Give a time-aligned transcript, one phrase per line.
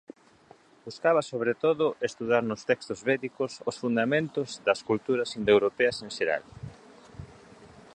[0.83, 6.43] Buscaba sobre todo estudar nos textos védicos os fundamentos das culturas indoeuropeas en xeral.